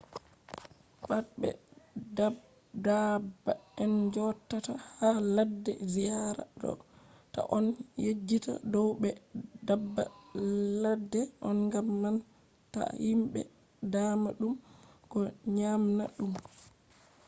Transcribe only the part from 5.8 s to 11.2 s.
ziyara ɗo ta on yejjita dow ɓe daabba ladde